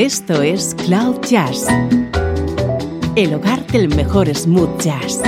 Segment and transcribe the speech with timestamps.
[0.00, 1.66] Esto es Cloud Jazz,
[3.16, 5.20] el hogar del mejor smooth jazz,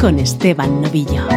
[0.00, 1.28] con Esteban Novillo.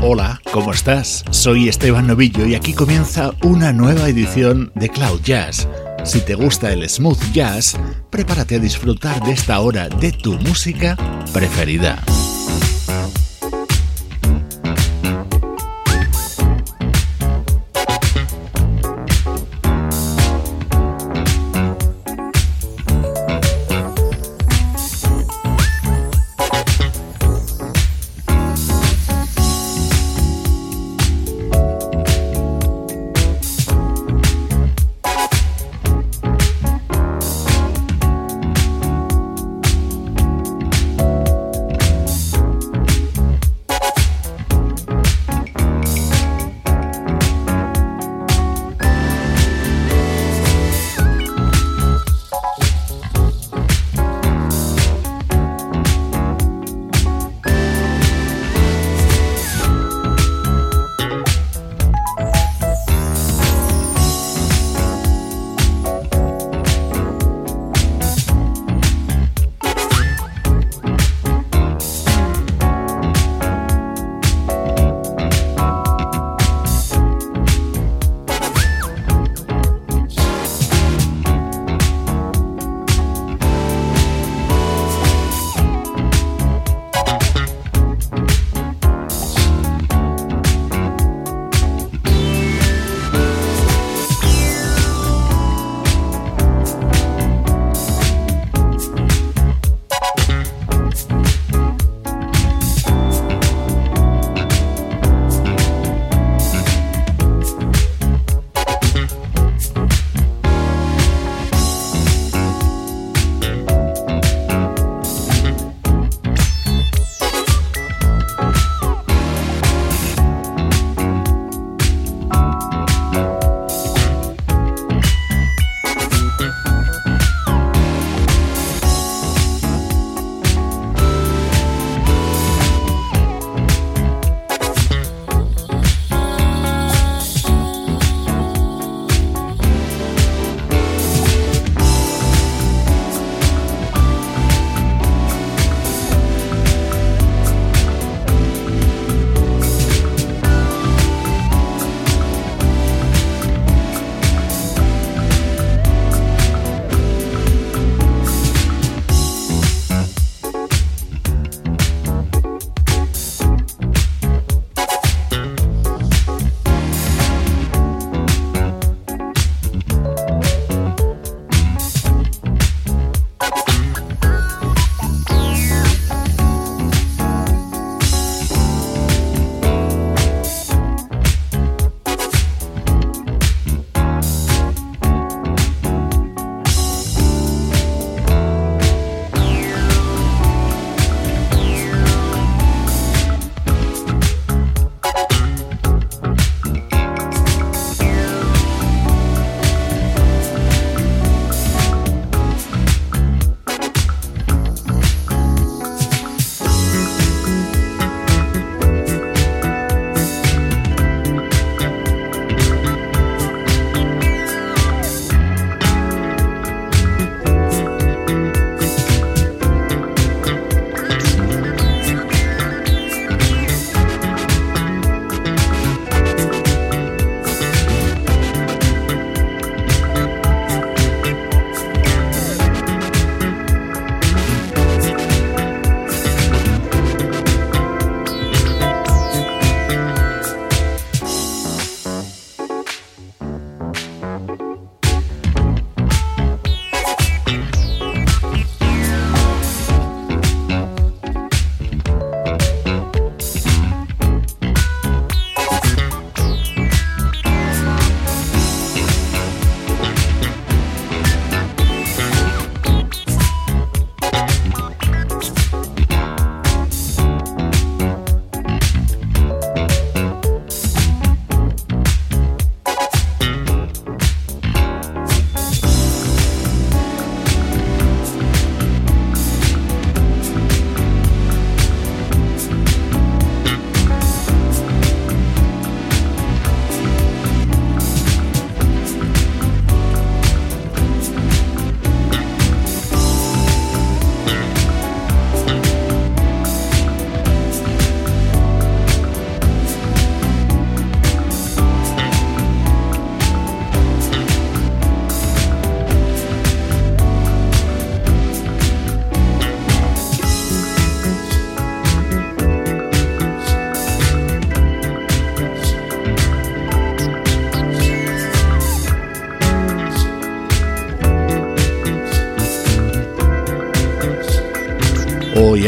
[0.00, 1.24] Hola, ¿cómo estás?
[1.30, 5.66] Soy Esteban Novillo y aquí comienza una nueva edición de Cloud Jazz.
[6.04, 7.76] Si te gusta el smooth jazz,
[8.08, 10.96] prepárate a disfrutar de esta hora de tu música
[11.32, 12.00] preferida.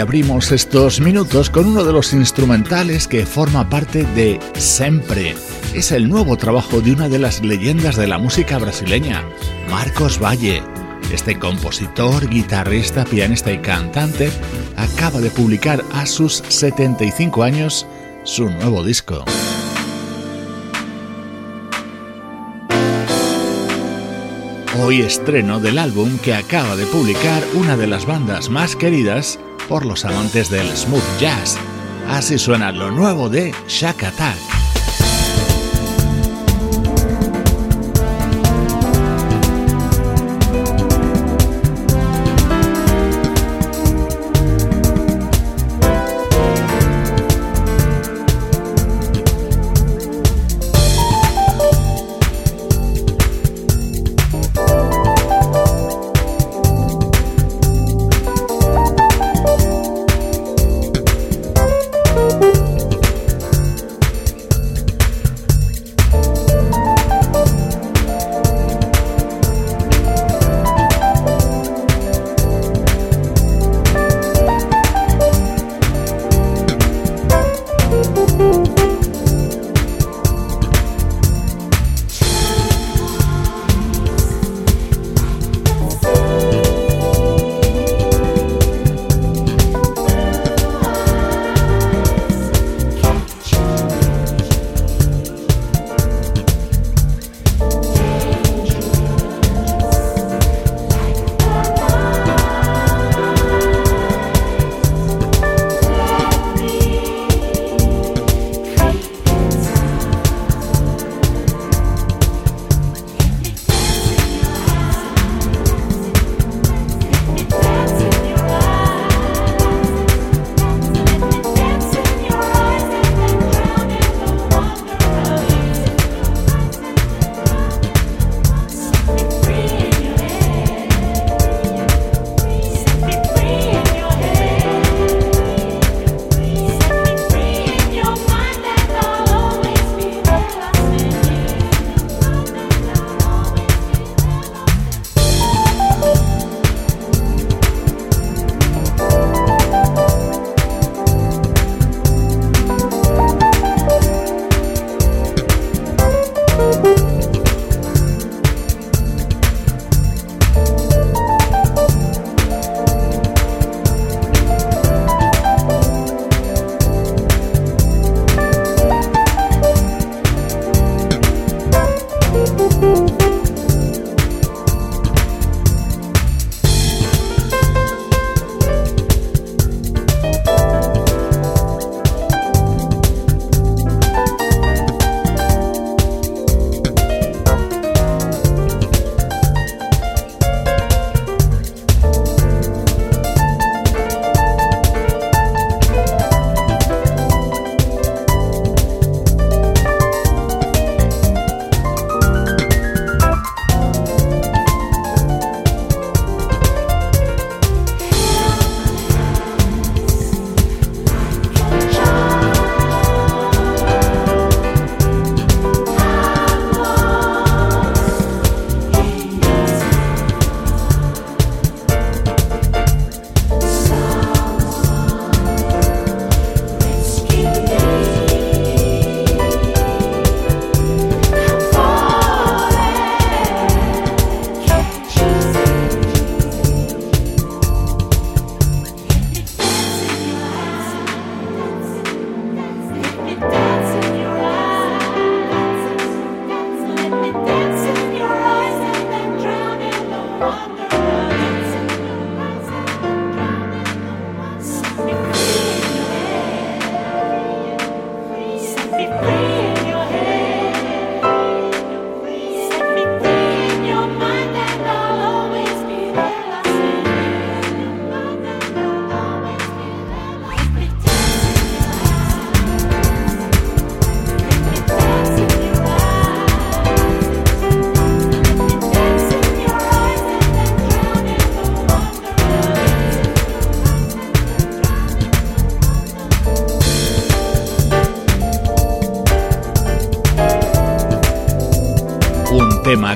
[0.01, 5.35] Abrimos estos minutos con uno de los instrumentales que forma parte de Sempre.
[5.75, 9.25] Es el nuevo trabajo de una de las leyendas de la música brasileña,
[9.71, 10.63] Marcos Valle.
[11.13, 14.31] Este compositor, guitarrista, pianista y cantante
[14.77, 17.87] acaba de publicar a sus 75 años
[18.25, 19.25] su nuevo disco.
[24.81, 29.87] Hoy estreno del álbum que acaba de publicar una de las bandas más queridas por
[29.87, 31.57] los amantes del smooth jazz.
[32.09, 34.58] Así suena lo nuevo de Shack Attack.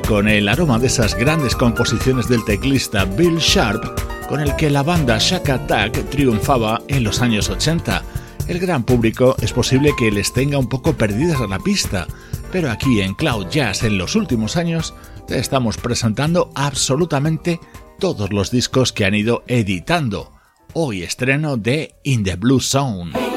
[0.06, 3.82] Con el aroma de esas grandes composiciones del teclista Bill Sharp
[4.28, 8.02] con el que la banda Shack Attack triunfaba en los años 80.
[8.48, 12.06] El gran público es posible que les tenga un poco perdidas a la pista,
[12.52, 14.92] pero aquí en Cloud Jazz en los últimos años
[15.26, 17.58] te estamos presentando absolutamente
[17.98, 20.32] todos los discos que han ido editando.
[20.74, 23.31] Hoy estreno de In the Blue Zone.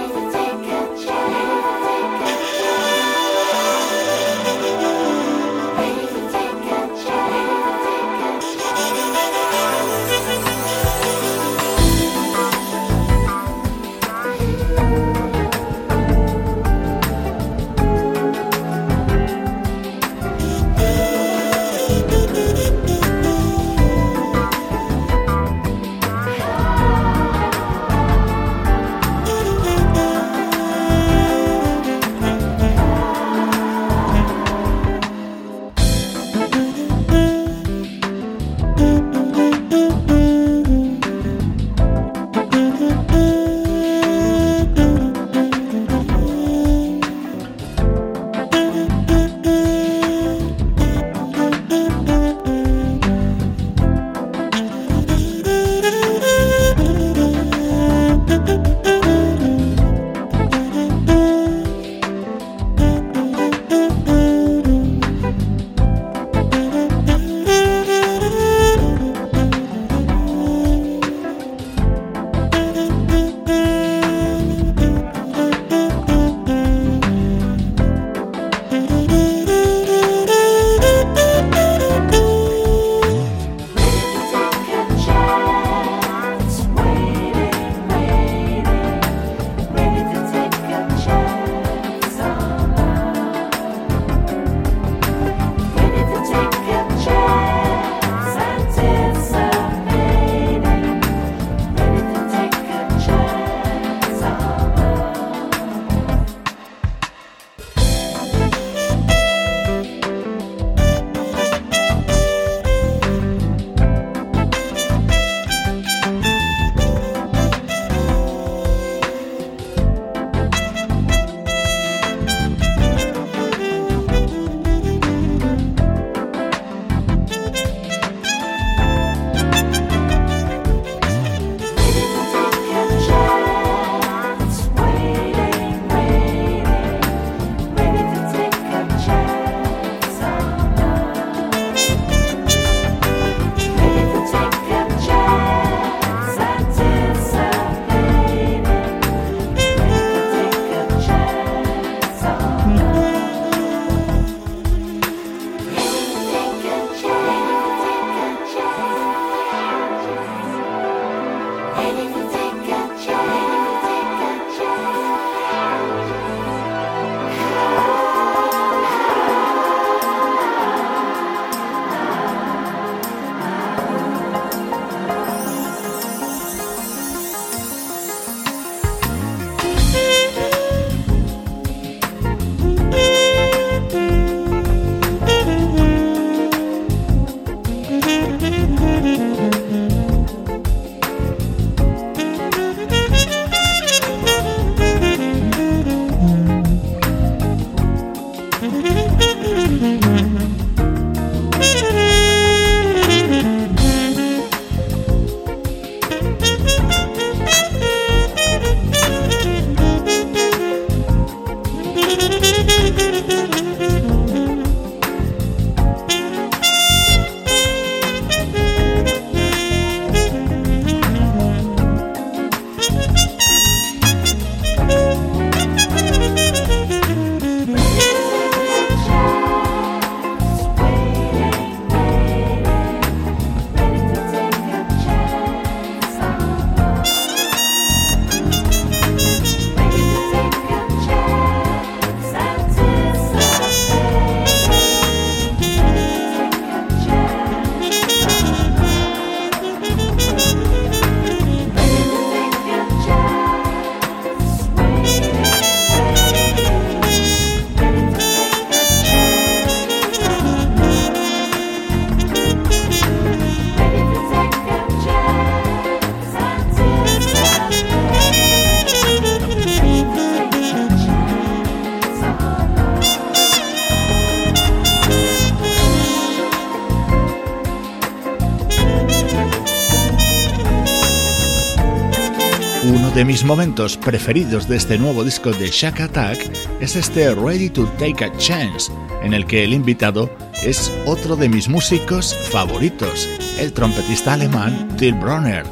[283.25, 286.37] Mis momentos preferidos de este nuevo disco de Shack Attack
[286.79, 288.91] es este Ready to Take a Chance,
[289.23, 290.29] en el que el invitado
[290.63, 293.27] es otro de mis músicos favoritos,
[293.57, 295.63] el trompetista alemán Till Bronner.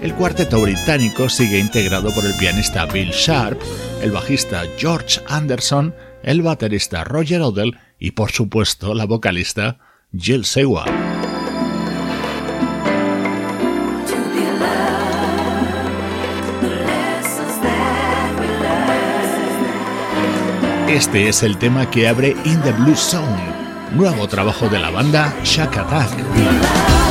[0.00, 3.60] El cuarteto británico sigue integrado por el pianista Bill Sharp,
[4.00, 9.78] el bajista George Anderson, el baterista Roger Odell y por supuesto la vocalista
[10.16, 11.01] Jill Seward.
[20.92, 23.54] Este es el tema que abre In the Blue Zone,
[23.92, 27.01] nuevo trabajo de la banda Shack Attack.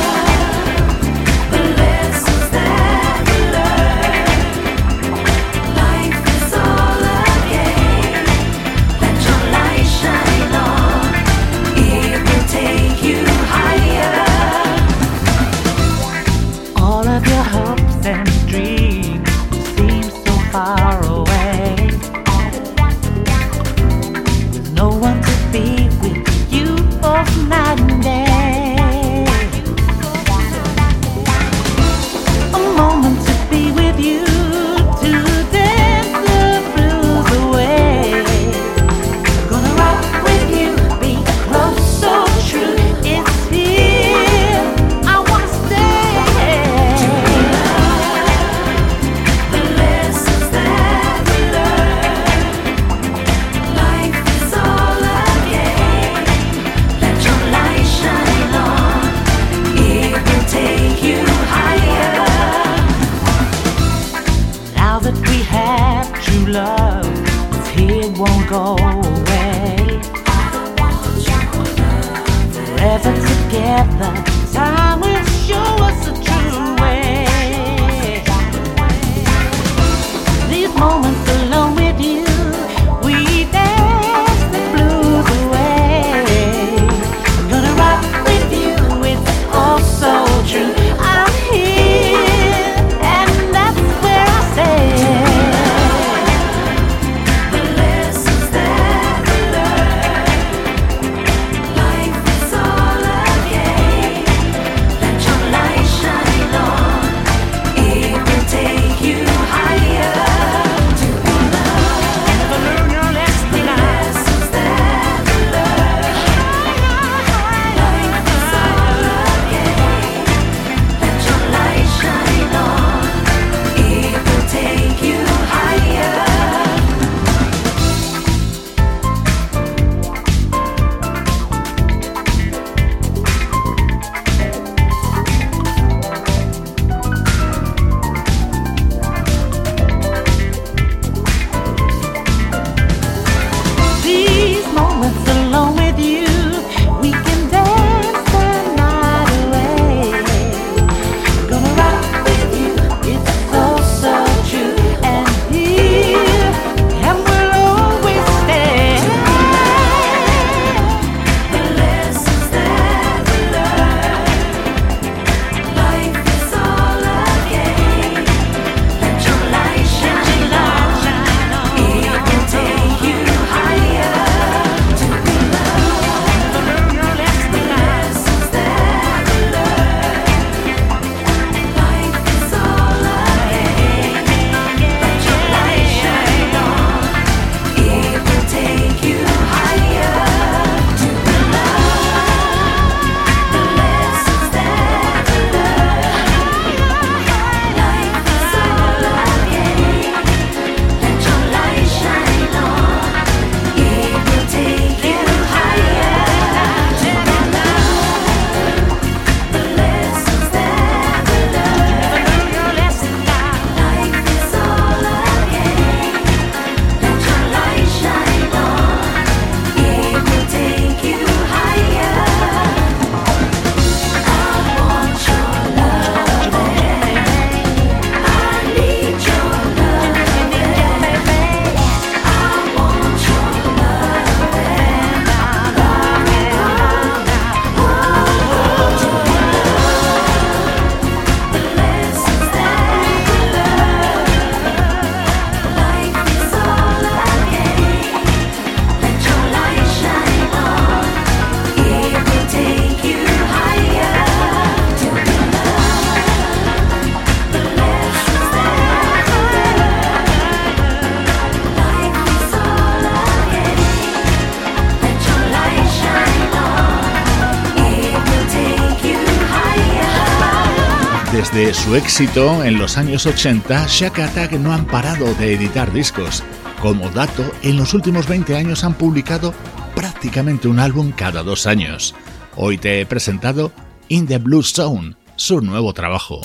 [271.92, 276.42] Su éxito en los años 80, Shack Attack no han parado de editar discos.
[276.80, 279.52] Como dato, en los últimos 20 años han publicado
[279.94, 282.14] prácticamente un álbum cada dos años.
[282.56, 283.72] Hoy te he presentado
[284.08, 286.40] In the Blue Zone, su nuevo trabajo.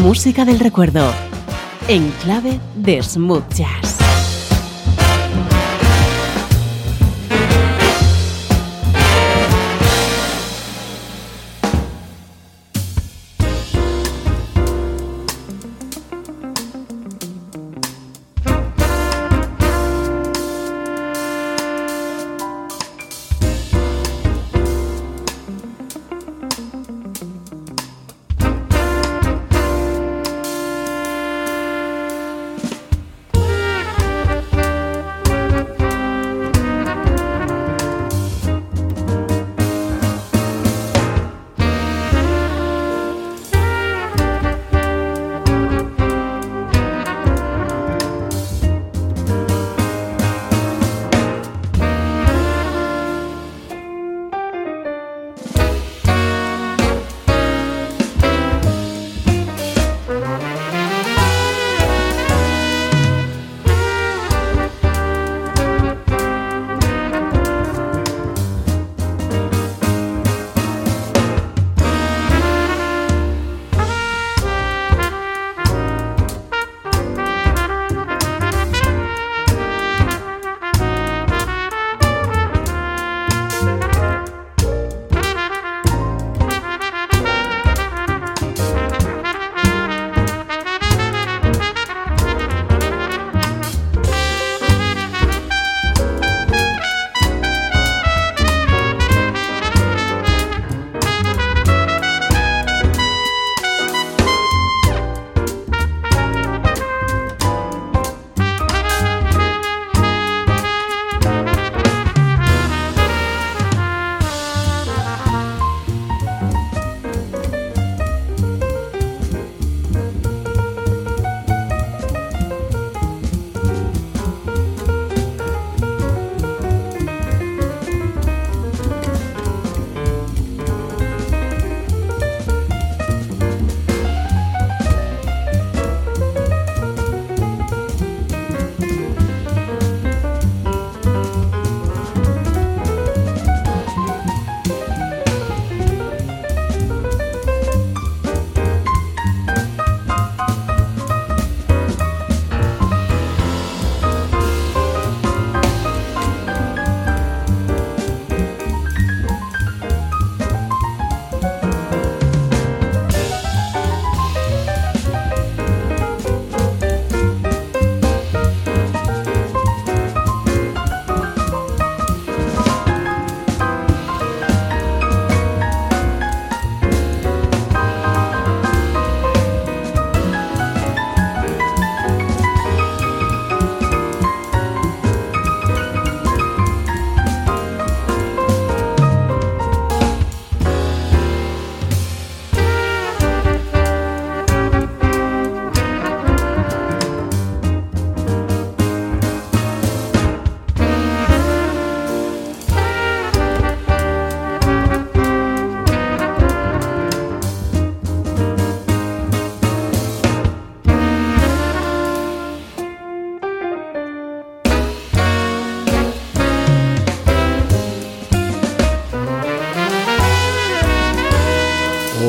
[0.00, 1.12] Música del recuerdo,
[1.88, 3.89] en clave de smooth jazz.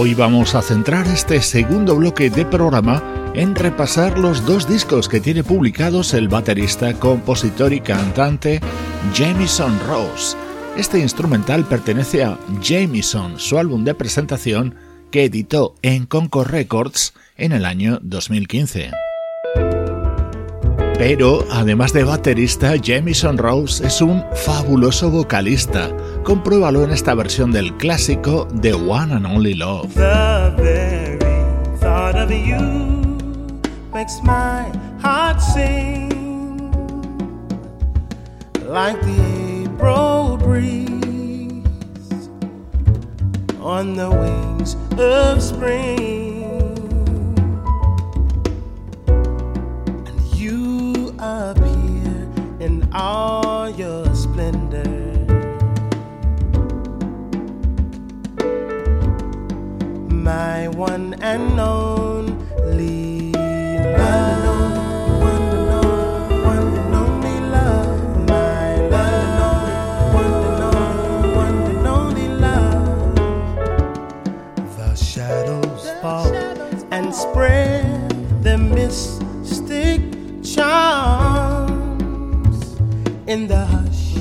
[0.03, 3.03] Hoy vamos a centrar este segundo bloque de programa
[3.35, 8.61] en repasar los dos discos que tiene publicados el baterista, compositor y cantante
[9.13, 10.35] Jamison Rose.
[10.75, 14.73] Este instrumental pertenece a Jamison, su álbum de presentación
[15.11, 18.89] que editó en Concord Records en el año 2015.
[20.97, 25.91] Pero, además de baterista, Jamison Rose es un fabuloso vocalista.
[26.23, 29.93] Compruébalo en esta versión del clásico The One and Only Love.
[29.93, 31.17] The very
[31.79, 33.17] thought of you
[33.93, 34.65] makes my
[35.01, 36.09] heart sing
[38.67, 40.89] like the April breeze
[43.59, 46.41] on the wings of spring.
[51.21, 52.27] appear
[52.59, 54.70] in all your splendor.
[61.21, 64.43] And only love.
[65.21, 70.13] One and only, one and only love, my love.
[70.13, 73.15] One and only, one and only love.
[74.77, 76.33] The shadows fall
[76.91, 78.09] and spread
[78.43, 80.01] their mystic
[80.43, 81.79] charms
[83.27, 84.15] in the hush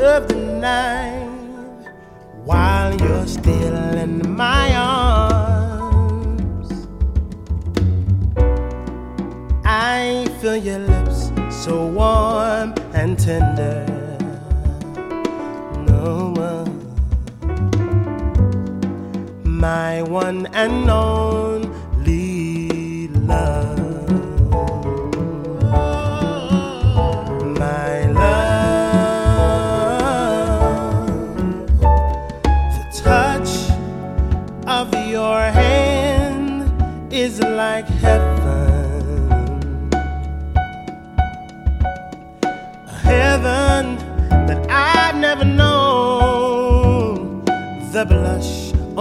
[0.00, 1.27] of the night
[2.48, 6.08] while you're still in my arms.
[9.66, 13.84] I feel your lips so warm and tender.
[15.92, 16.72] No one,
[19.44, 22.28] my one and only
[23.08, 23.67] love.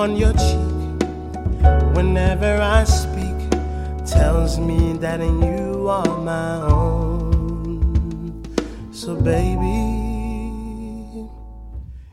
[0.07, 0.97] On your cheek
[1.95, 3.39] whenever I speak
[4.05, 8.41] tells me that you are my own.
[8.93, 9.83] So, baby,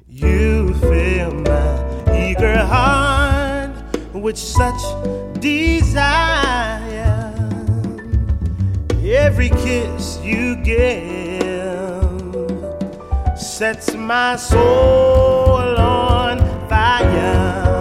[0.09, 1.71] you fill my
[2.13, 3.77] eager heart
[4.13, 4.83] with such
[5.39, 7.33] desire.
[9.05, 11.05] Every kiss you give
[13.39, 17.74] sets my soul on fire.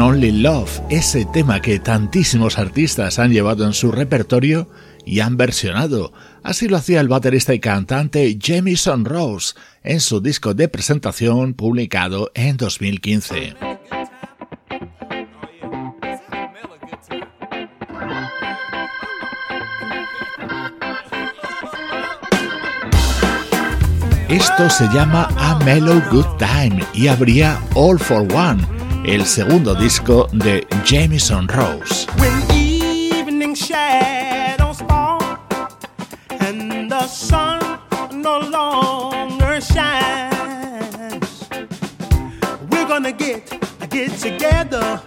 [0.00, 4.68] Only Love, ese tema que tantísimos artistas han llevado en su repertorio
[5.04, 6.12] y han versionado.
[6.42, 12.30] Así lo hacía el baterista y cantante Jamison Rose en su disco de presentación publicado
[12.34, 13.54] en 2015.
[24.28, 28.75] Esto se llama A Mellow Good Time y habría All for One,
[29.06, 32.06] el segundo disco de Jamison Rose.
[32.18, 35.22] When evening shadows fall
[36.40, 37.60] and the sun
[38.12, 41.48] no longer shines,
[42.70, 43.48] we're gonna get
[43.90, 45.00] get together.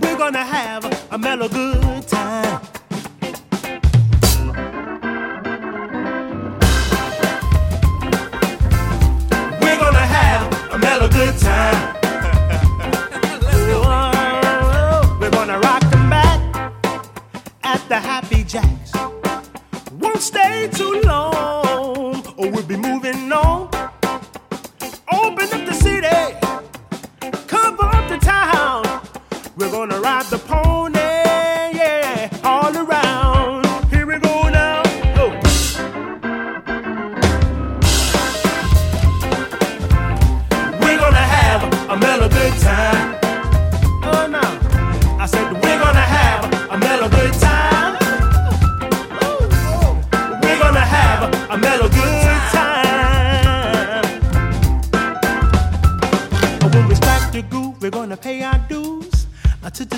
[0.00, 1.87] We're gonna have a mellow good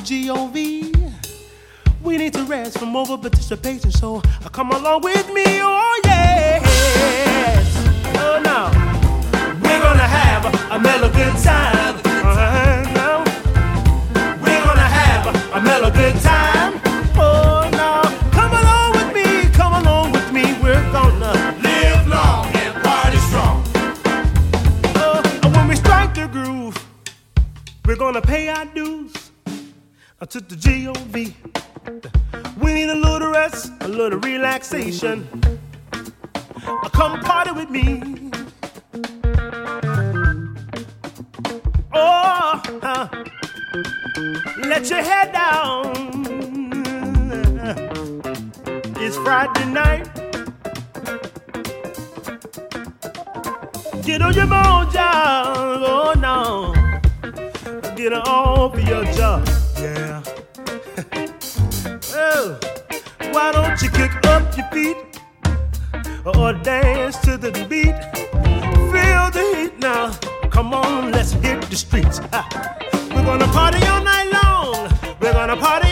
[0.04, 0.94] G.O.V.
[2.02, 6.66] We need to rest from over participation, so uh, come along with me, oh yes.
[8.16, 8.70] Oh no.
[9.60, 11.96] We're gonna have a mellow good time.
[11.96, 13.24] Uh-huh, now.
[14.42, 16.80] We're gonna have a mellow good time.
[17.16, 18.02] Oh no.
[18.32, 20.44] Come along with me, come along with me.
[20.62, 21.32] We're gonna
[21.62, 23.62] live long and party strong.
[24.96, 25.22] Oh,
[25.54, 26.76] when we strike the groove,
[27.84, 28.99] we're gonna pay our dues uh,
[30.28, 31.34] to the G.O.V.
[32.60, 35.26] We need a little rest, a little relaxation.
[36.92, 38.30] Come party with me.
[41.94, 43.08] Oh, uh,
[44.58, 45.92] let your head down.
[48.96, 50.04] It's Friday night.
[54.04, 55.00] Get on your mojo,
[55.88, 56.74] oh no.
[57.96, 59.49] Get on for your job.
[62.40, 64.96] Why don't you kick up your feet
[66.24, 67.98] or dance to the beat?
[68.92, 70.12] Feel the heat now.
[70.48, 72.20] Come on, let's hit the streets.
[73.14, 74.88] We're gonna party all night long.
[75.20, 75.89] We're gonna party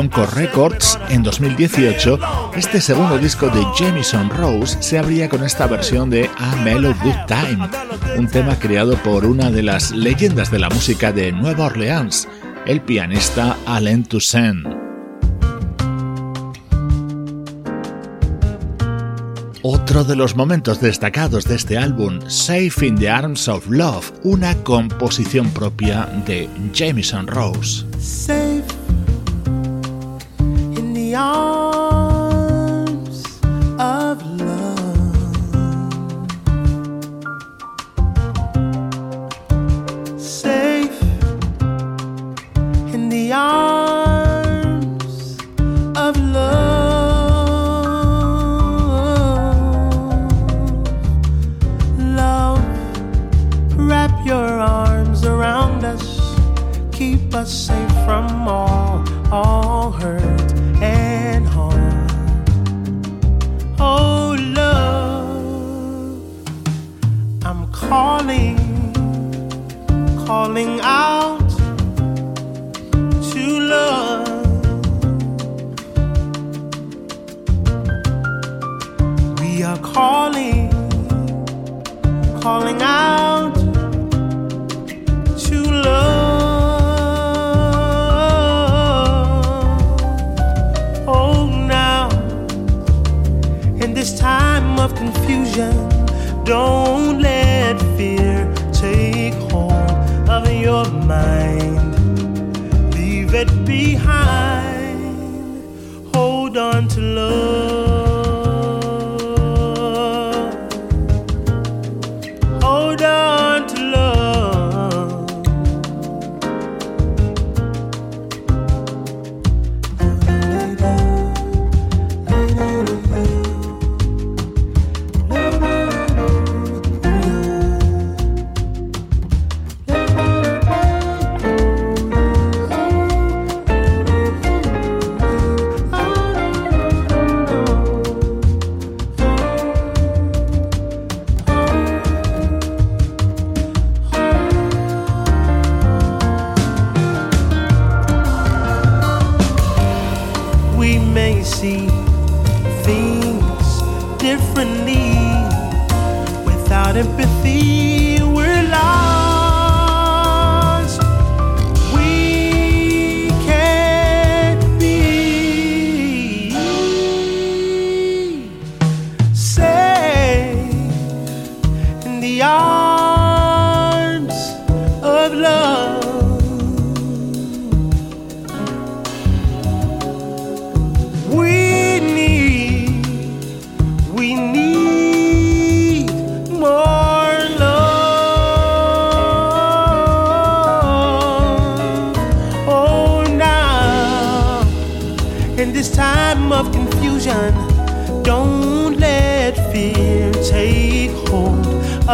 [0.00, 2.18] Concord Records en 2018,
[2.56, 7.26] este segundo disco de Jamison Rose se abría con esta versión de A Mellow Good
[7.26, 7.68] Time,
[8.16, 12.26] un tema creado por una de las leyendas de la música de Nueva Orleans,
[12.64, 14.66] el pianista Alain Toussaint.
[19.62, 24.54] Otro de los momentos destacados de este álbum, Safe in the Arms of Love, una
[24.62, 27.84] composición propia de Jamison Rose.
[96.50, 96.99] Don't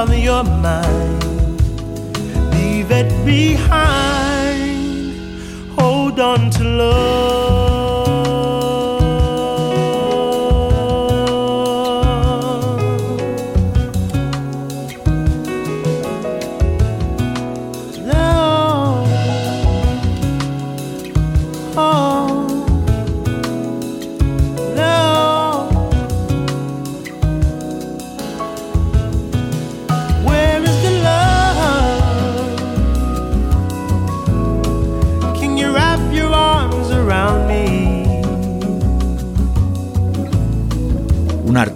[0.06, 1.60] from your mind.
[2.54, 4.60] Leave it behind.
[5.78, 7.25] Hold on to love.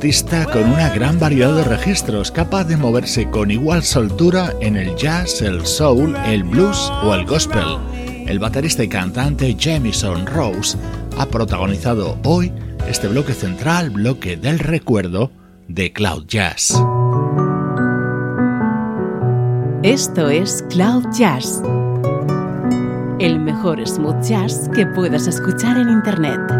[0.01, 4.97] Artista con una gran variedad de registros, capaz de moverse con igual soltura en el
[4.97, 7.77] jazz, el soul, el blues o el gospel.
[8.27, 10.79] El baterista y cantante Jamison Rose
[11.19, 12.51] ha protagonizado hoy
[12.89, 15.33] este bloque central, bloque del recuerdo
[15.69, 16.83] de Cloud Jazz.
[19.83, 21.61] Esto es Cloud Jazz,
[23.19, 26.60] el mejor smooth jazz que puedas escuchar en Internet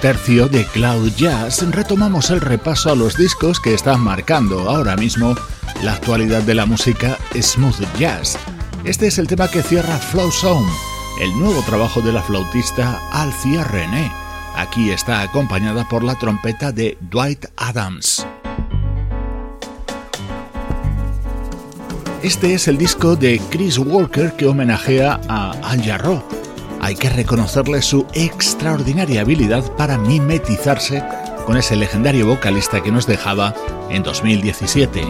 [0.00, 5.34] Tercio de Cloud Jazz retomamos el repaso a los discos que están marcando ahora mismo
[5.82, 8.38] la actualidad de la música smooth jazz.
[8.84, 10.70] Este es el tema que cierra Flow Zone,
[11.20, 14.12] el nuevo trabajo de la flautista Alcia René.
[14.54, 18.24] Aquí está acompañada por la trompeta de Dwight Adams.
[22.22, 26.35] Este es el disco de Chris Walker que homenajea a Al Jarreau
[26.80, 31.02] hay que reconocerle su extraordinaria habilidad para mimetizarse
[31.46, 33.54] con ese legendario vocalista que nos dejaba
[33.90, 35.02] en 2017.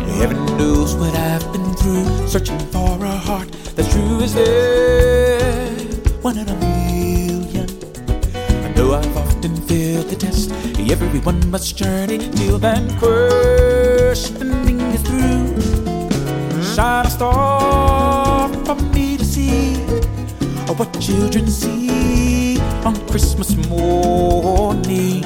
[20.77, 25.25] What children see on Christmas morning.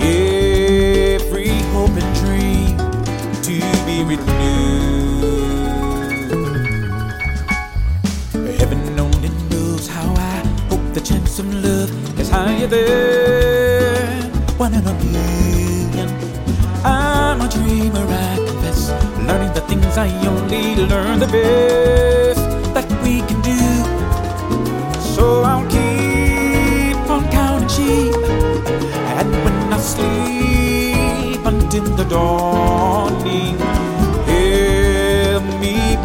[0.00, 2.76] Every hope and dream
[3.42, 4.26] to be renewed.
[8.60, 14.86] Heaven only knows how I hope the chance of love is higher than one in
[14.86, 16.08] a million.
[16.84, 18.90] I'm a dreamer, I confess,
[19.26, 22.35] learning the things I only learn the best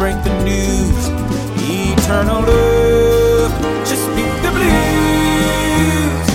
[0.02, 1.02] break the news.
[1.62, 3.52] Eternal love,
[3.86, 6.26] just beat the blues.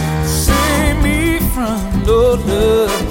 [0.45, 3.03] Save me from no love.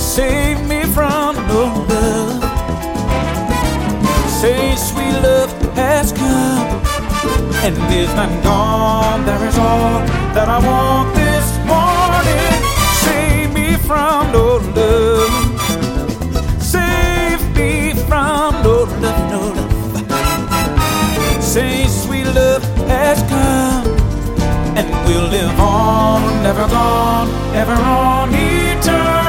[0.00, 2.42] Save me from no love.
[4.40, 6.68] Say sweet love has come
[7.66, 9.26] and is not gone.
[9.26, 10.00] There is all
[10.34, 11.29] that I want
[25.10, 29.19] will live on, never gone, ever on eternally.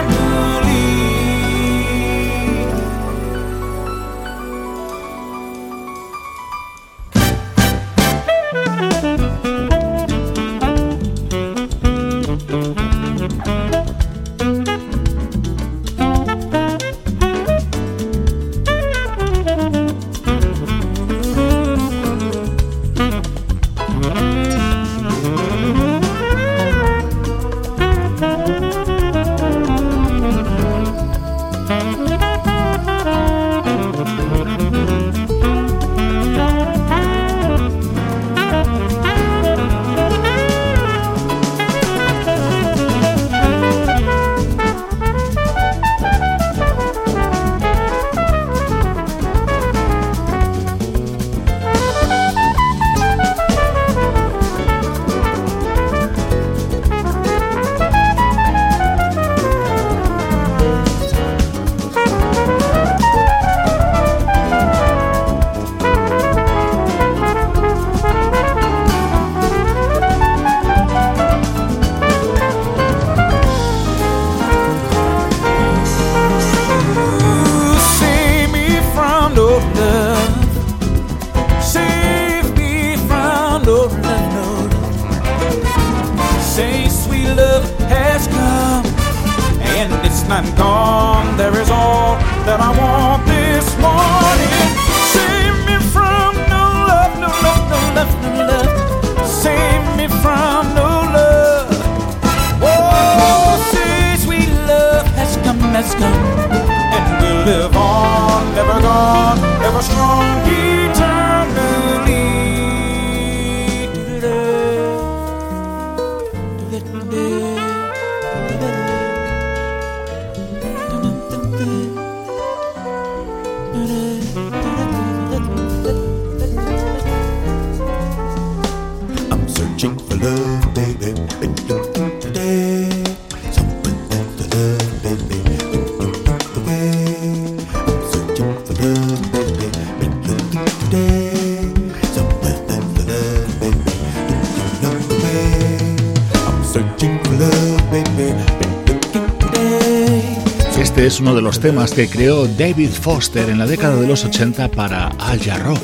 [151.12, 154.70] Es uno de los temas que creó David Foster en la década de los 80
[154.70, 155.78] para Al Jarreau.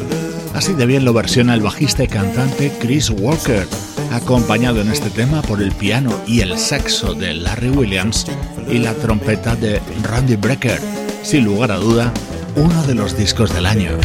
[0.53, 3.67] Así de bien lo versiona el bajista y cantante Chris Walker.
[4.13, 8.25] acompañado en este tema por el piano y el saxo de Larry Williams
[8.71, 10.79] y la trompeta de Randy Brecker,
[11.23, 12.13] sin lugar a duda,
[12.55, 13.97] uno de los discos del año.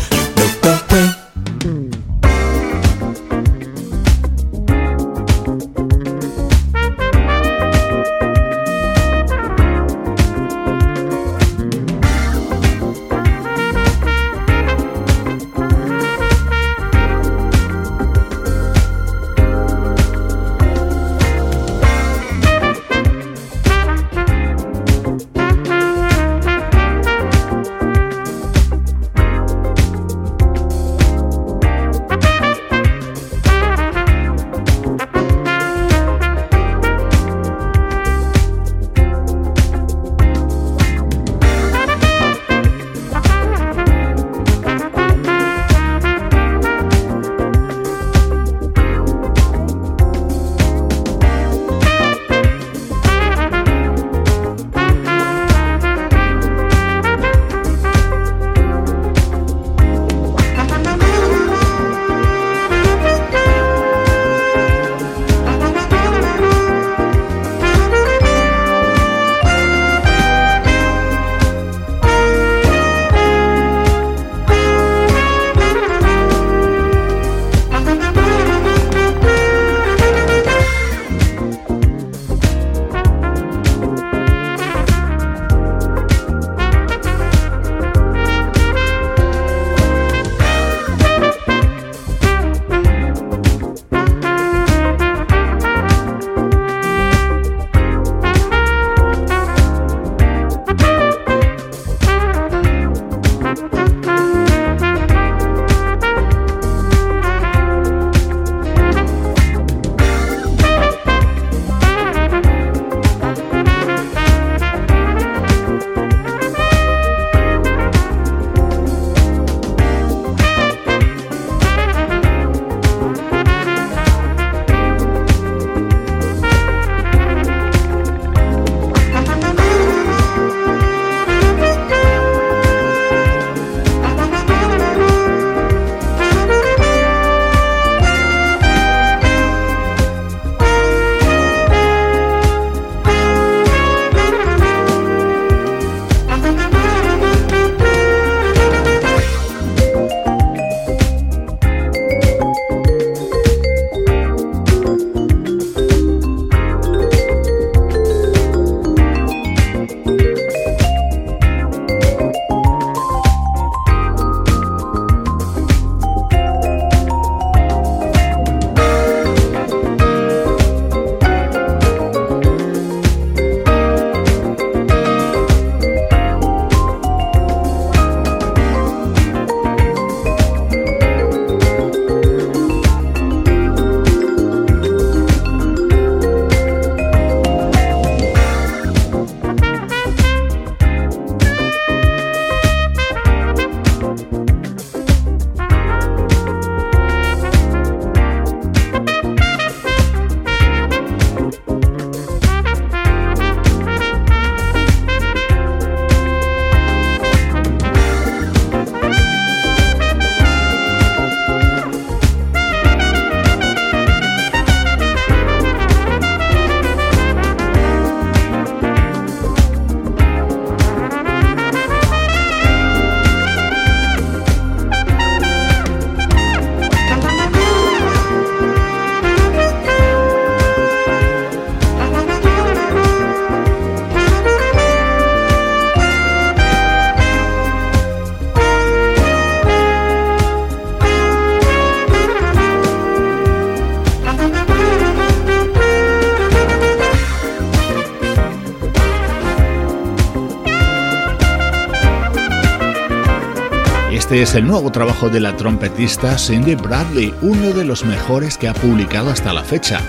[254.32, 258.66] Este es el nuevo trabajo de la trompetista Cindy Bradley, uno de los mejores que
[258.66, 260.00] ha publicado hasta la fecha.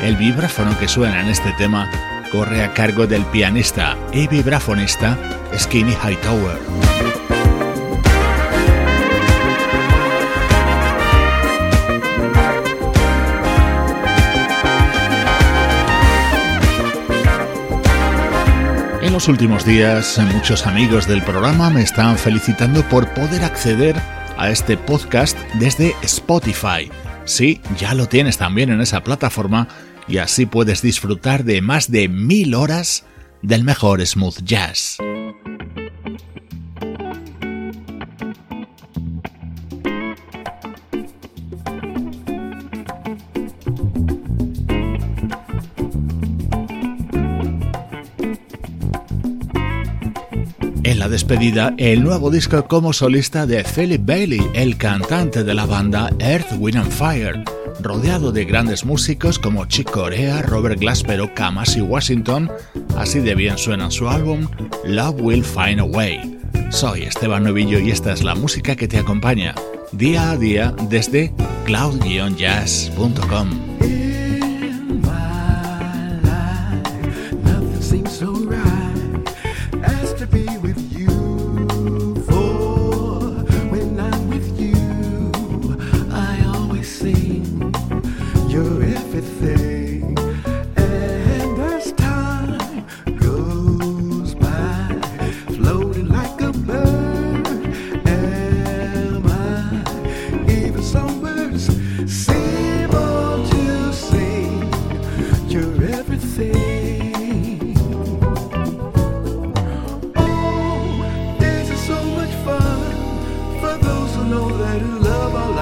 [0.00, 1.90] El vibráfono que suena en este tema
[2.30, 5.18] corre a cargo del pianista y vibrafonista
[5.58, 6.60] Skinny Hightower.
[19.22, 23.94] Los últimos días, muchos amigos del programa me están felicitando por poder acceder
[24.36, 26.90] a este podcast desde Spotify.
[27.24, 29.68] Sí, ya lo tienes también en esa plataforma
[30.08, 33.04] y así puedes disfrutar de más de mil horas
[33.42, 34.98] del mejor smooth jazz.
[51.32, 56.76] El nuevo disco como solista de Philip Bailey, el cantante de la banda Earth, Wind
[56.76, 57.42] and Fire,
[57.80, 62.52] rodeado de grandes músicos como Chick Corea, Robert Glasper o Kamasi Washington,
[62.98, 64.46] así de bien suena su álbum
[64.84, 66.38] Love Will Find a Way.
[66.68, 69.54] Soy Esteban Novillo y esta es la música que te acompaña
[69.92, 71.32] día a día desde
[71.64, 73.71] cloud-jazz.com.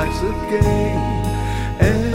[0.00, 1.20] life's a game.
[1.78, 2.09] And